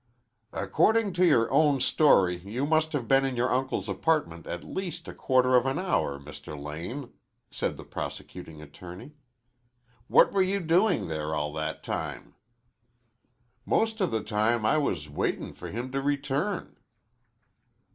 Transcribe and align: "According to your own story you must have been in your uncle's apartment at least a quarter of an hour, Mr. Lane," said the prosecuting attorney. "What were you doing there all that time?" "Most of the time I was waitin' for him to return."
"According 0.51 1.13
to 1.13 1.25
your 1.27 1.51
own 1.51 1.79
story 1.79 2.37
you 2.37 2.65
must 2.65 2.91
have 2.93 3.07
been 3.07 3.23
in 3.23 3.35
your 3.35 3.53
uncle's 3.53 3.87
apartment 3.87 4.47
at 4.47 4.63
least 4.63 5.07
a 5.07 5.13
quarter 5.13 5.55
of 5.55 5.67
an 5.67 5.77
hour, 5.77 6.19
Mr. 6.19 6.59
Lane," 6.59 7.13
said 7.51 7.77
the 7.77 7.83
prosecuting 7.83 8.63
attorney. 8.63 9.11
"What 10.07 10.33
were 10.33 10.41
you 10.41 10.59
doing 10.59 11.07
there 11.07 11.35
all 11.35 11.53
that 11.53 11.83
time?" 11.83 12.33
"Most 13.63 14.01
of 14.01 14.09
the 14.09 14.23
time 14.23 14.65
I 14.65 14.79
was 14.79 15.07
waitin' 15.07 15.53
for 15.53 15.69
him 15.69 15.91
to 15.91 16.01
return." 16.01 16.77